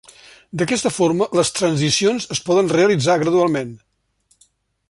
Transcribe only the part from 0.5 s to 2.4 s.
D'aquesta forma les transicions